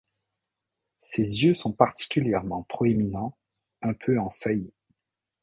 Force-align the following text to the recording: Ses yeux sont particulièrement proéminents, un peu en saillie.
Ses 1.01 1.43
yeux 1.43 1.53
sont 1.53 1.73
particulièrement 1.73 2.63
proéminents, 2.63 3.37
un 3.83 3.93
peu 3.93 4.17
en 4.17 4.31
saillie. 4.31 4.73